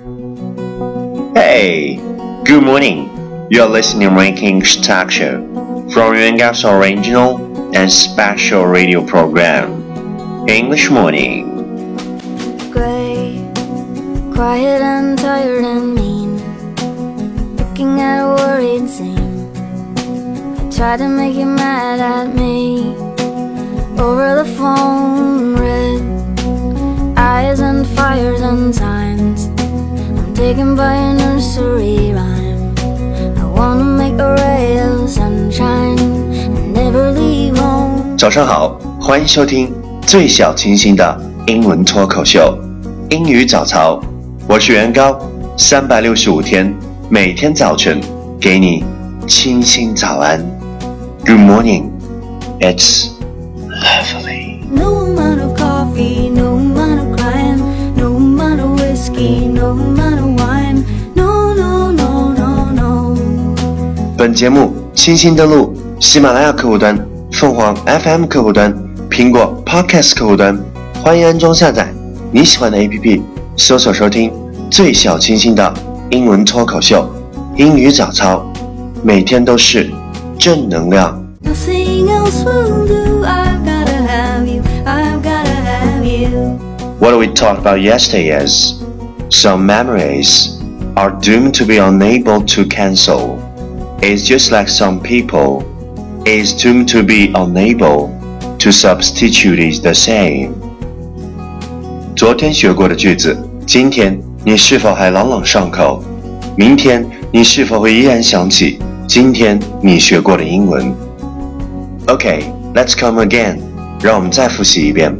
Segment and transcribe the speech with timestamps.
[0.00, 1.96] Hey,
[2.46, 3.48] good morning.
[3.50, 5.44] You're listening to Ranking Talk Show
[5.92, 7.36] from Yuangao's original
[7.76, 11.98] and special radio program, English Morning.
[12.70, 13.46] Gray,
[14.32, 16.38] quiet and tired and mean.
[17.56, 19.52] Looking at a worried scene.
[20.72, 22.96] Tried to make you mad at me
[24.00, 25.56] over the phone.
[25.56, 28.99] Red eyes and fires and signs.
[30.50, 32.74] I'm taken by a nursery rhyme.
[33.38, 38.18] I wanna make a ray of sunshine and never leave home.
[38.18, 39.72] 早上好，欢迎收听
[40.04, 42.58] 最小清新的英文脱口秀——
[43.10, 44.00] 英语早操。
[44.48, 45.16] 我是袁高，
[45.56, 46.74] 三百六十五天，
[47.08, 48.00] 每天早晨
[48.40, 48.84] 给你
[49.28, 50.44] 清新早安。
[51.24, 51.90] Good morning,
[52.58, 53.10] it's
[53.68, 54.64] lovely.
[54.68, 57.62] No amount of coffee, no amount of crying,
[57.94, 60.29] no amount of whiskey, no amount of
[64.30, 66.96] 本节目清新登录喜马拉雅客户端、
[67.32, 68.72] 凤凰 FM 客户端、
[69.10, 70.56] 苹果 Podcast 客户端，
[71.02, 71.92] 欢迎安装下载
[72.30, 73.20] 你喜欢的 APP，
[73.56, 74.32] 搜索收听
[74.70, 75.74] 最小清新的
[76.10, 77.12] 英文脱口秀、
[77.56, 78.48] 英语早操，
[79.02, 79.90] 每天都是
[80.38, 81.20] 正能量。
[87.00, 88.74] What we talked about yesterday is
[89.28, 90.52] some memories
[90.94, 93.49] are doomed to be unable to cancel.
[94.01, 95.63] It's just like some people
[96.25, 98.09] is doomed to be unable
[98.59, 100.53] to substitute is the same.
[102.15, 106.03] 昨天学过的句子，今天你是否还朗朗上口？
[106.55, 110.93] 明天你是否会依然想起今天你学过的英文？
[112.07, 113.59] Okay, let's come again.
[114.01, 115.15] 让我们再复习一遍。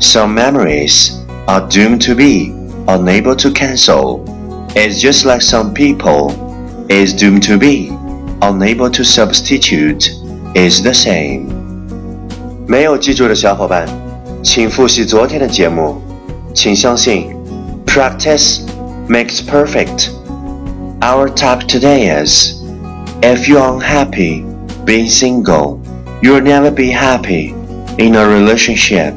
[0.00, 1.12] Some memories
[1.46, 2.52] are doomed to be
[2.86, 4.20] unable to cancel.
[4.74, 6.32] It's just like some people
[6.88, 7.92] is doomed to be
[8.40, 10.10] unable to substitute
[10.54, 11.46] is the same.
[12.66, 13.86] 没有记住的小伙伴，
[14.42, 16.00] 请复习昨天的节目。
[16.54, 17.34] 请相信，
[17.86, 18.60] practice
[19.08, 20.10] makes perfect.
[21.00, 22.62] Our topic today is
[23.20, 24.44] if you're unhappy
[24.84, 25.80] being single,
[26.22, 27.54] you'll never be happy
[27.98, 29.12] in a relationship.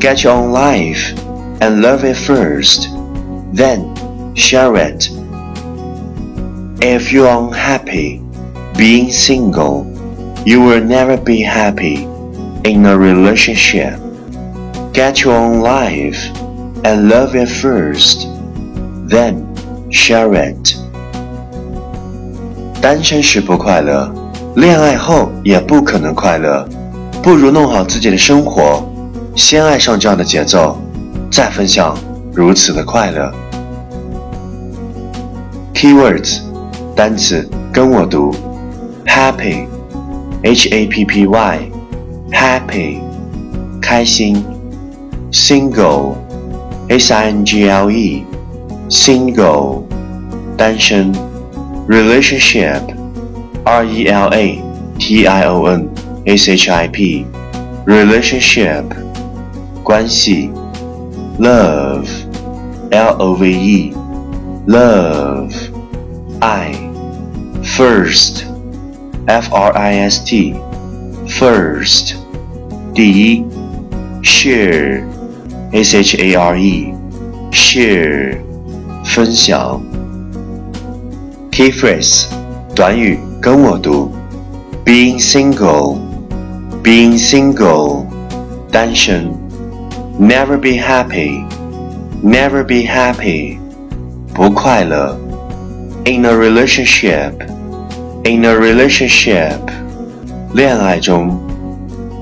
[0.00, 1.14] Get your own life
[1.60, 2.88] and love it first,
[3.52, 3.94] then
[4.34, 5.10] share it.
[6.80, 8.20] If you're unhappy
[8.78, 9.86] being single,
[10.44, 12.06] you will never be happy
[12.64, 13.98] in a relationship.
[14.92, 16.30] Get your own life
[16.84, 18.26] and love it first,
[19.08, 19.44] then
[19.90, 20.76] share it.
[22.80, 24.12] 单身时不快乐，
[24.56, 26.68] 恋爱后也不可能快乐，
[27.22, 28.84] 不如弄好自己的生活，
[29.34, 30.76] 先爱上这样的节奏，
[31.30, 31.96] 再分享
[32.32, 33.32] 如此的快乐。
[35.72, 36.40] Keywords
[36.94, 38.34] 单词跟我读
[39.08, 43.00] ，happy，h a p p y，happy，
[43.80, 44.44] 开心，
[45.32, 49.82] single，s i n g l e，single，
[50.56, 51.12] 单身，
[51.88, 54.62] relationship。R E L A
[54.98, 55.88] T I O N
[56.26, 57.24] S H I P
[57.86, 58.84] relationship
[59.82, 60.50] 关系
[61.38, 62.06] love
[62.90, 63.94] L O V E
[64.66, 65.54] love
[66.40, 66.74] 爱
[67.62, 68.44] first
[69.28, 70.54] F R I S T
[71.26, 72.14] first
[72.94, 73.44] 第一
[74.22, 75.02] share
[75.72, 76.94] S H A R E
[77.50, 78.38] share
[79.04, 79.80] 分享
[81.50, 82.26] key phrase
[82.74, 84.10] 短语跟我读：
[84.84, 88.04] being single，being single，
[88.70, 89.28] 单身；
[90.18, 93.58] never be happy，never be happy，
[94.34, 95.16] 不快乐；
[96.04, 96.32] in a
[98.28, 99.60] relationship，in a relationship，
[100.54, 101.28] 恋爱中；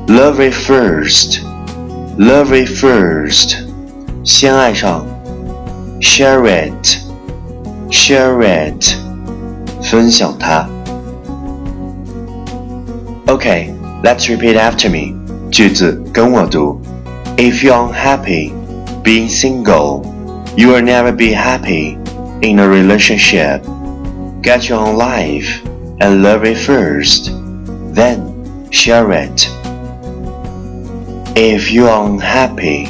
[0.08, 3.56] love it first，love it first，
[4.24, 5.04] 先爱上；
[6.00, 8.96] share it，share it，
[9.82, 10.68] 分享它。
[13.26, 13.70] Okay,
[14.02, 15.14] let's repeat after me.
[15.50, 16.80] 句子跟我读。
[17.36, 18.52] If you're unhappy
[19.02, 20.04] being single,
[20.56, 21.96] you will never be happy
[22.42, 23.62] in a relationship.
[24.42, 25.60] Get your own life
[26.00, 27.30] and love it first,
[27.94, 29.48] then share it.
[31.34, 32.88] If you're unhappy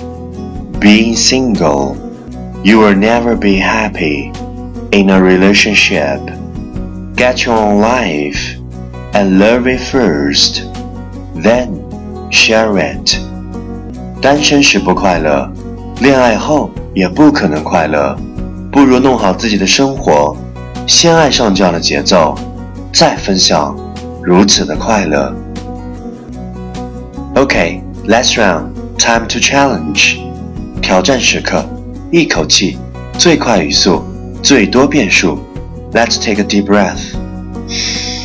[0.78, 1.96] being single,
[2.64, 4.32] you will never be happy
[4.90, 6.20] in a relationship.
[7.16, 8.56] Get your own life
[9.14, 10.62] and love it first,
[11.36, 11.82] then
[12.30, 13.18] share it.
[14.20, 15.50] 单身时不快乐，
[16.00, 18.16] 恋爱后也不可能快乐，
[18.70, 20.36] 不如弄好自己的生活，
[20.86, 22.34] 先爱上这样的节奏，
[22.97, 23.77] 再分享
[24.23, 25.31] 如此的快乐。
[27.35, 28.71] Okay, let's round.
[28.97, 30.17] Time to challenge.
[30.81, 31.63] 挑战时刻，
[32.11, 32.75] 一口气，
[33.19, 34.01] 最快语速，
[34.41, 35.37] 最多变数。
[35.93, 38.16] Let's take a deep breath.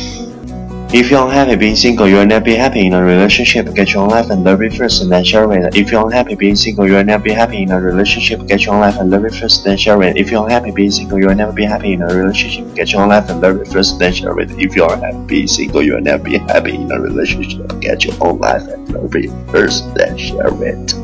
[0.92, 3.74] If you're unhappy being single, you'll never be happy in a relationship.
[3.74, 5.76] Get your own life and love it first, and then share it.
[5.76, 8.46] If you're unhappy being single, you'll never be happy in a relationship.
[8.46, 10.16] Get your own life and love it first, then share it.
[10.16, 12.74] If you're unhappy being single, you'll never be happy in a relationship.
[12.74, 14.50] Get your own life and love it first, then share it.
[14.56, 17.68] If you're unhappy being single, you'll never be happy in a relationship.
[17.80, 20.94] Get your own life and love it first, then share it.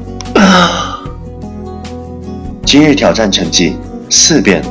[2.64, 3.76] 今日挑战成绩
[4.08, 4.62] 四遍，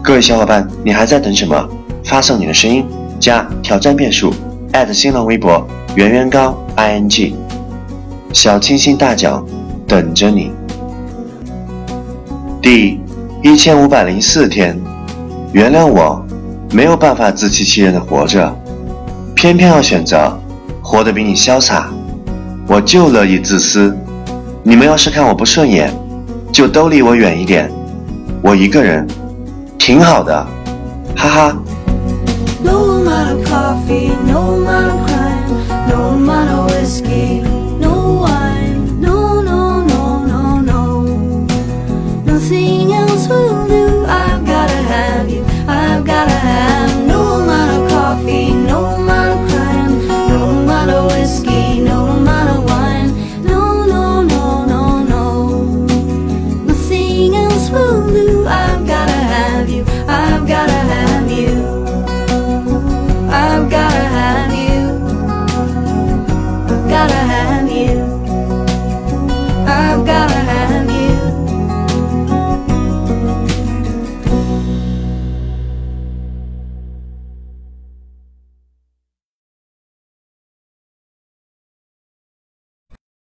[0.00, 1.68] 各位小伙伴，你还在等什么？
[2.04, 2.86] 发送你的声音
[3.18, 4.32] 加挑战变数。
[4.93, 7.35] 新浪微博圆圆高 i n g
[8.33, 9.45] 小清新大奖
[9.87, 10.51] 等着你。
[12.61, 12.99] 第
[13.43, 14.75] 一千五百零四天，
[15.53, 16.25] 原谅我
[16.71, 18.53] 没有办法自欺欺人的活着，
[19.35, 20.37] 偏偏要选择
[20.81, 21.89] 活得比你潇洒，
[22.67, 23.95] 我就乐意自私。
[24.63, 25.93] 你们要是看我不顺眼，
[26.51, 27.71] 就都离我远一点，
[28.41, 29.07] 我一个人
[29.77, 30.47] 挺好的，
[31.15, 31.57] 哈哈。
[33.05, 37.41] Amount of coffee, no amount of crime, no amount of whiskey,
[37.77, 41.01] no wine, no, no, no, no, no.
[42.25, 44.05] Nothing else will do.
[44.07, 50.07] I've gotta have you, I've gotta have no amount of coffee, no amount of crime,
[50.27, 55.75] no amount of whiskey, no amount of wine, no, no, no, no, no.
[56.65, 58.34] Nothing else will do.